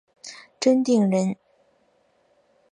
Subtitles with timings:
[0.59, 1.37] 真定人。